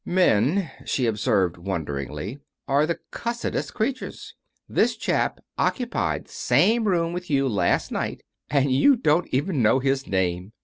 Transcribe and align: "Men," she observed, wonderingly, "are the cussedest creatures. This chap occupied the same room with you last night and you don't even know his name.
"Men," 0.03 0.71
she 0.83 1.05
observed, 1.05 1.57
wonderingly, 1.57 2.39
"are 2.67 2.87
the 2.87 2.97
cussedest 3.11 3.75
creatures. 3.75 4.33
This 4.67 4.97
chap 4.97 5.37
occupied 5.59 6.25
the 6.25 6.31
same 6.31 6.85
room 6.87 7.13
with 7.13 7.29
you 7.29 7.47
last 7.47 7.91
night 7.91 8.23
and 8.49 8.71
you 8.71 8.95
don't 8.95 9.27
even 9.31 9.61
know 9.61 9.77
his 9.77 10.07
name. 10.07 10.53